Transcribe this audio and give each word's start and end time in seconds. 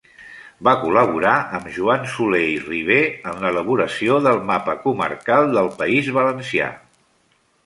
Va 0.67 0.71
col·laborar 0.83 1.33
amb 1.57 1.67
Joan 1.75 2.07
Soler 2.13 2.41
i 2.53 2.57
Riber 2.63 2.97
en 3.33 3.45
l'elaboració 3.45 4.19
del 4.29 4.43
mapa 4.49 4.77
comarcal 4.87 5.55
del 5.61 5.71
País 5.85 6.11
Valencià. 6.19 6.73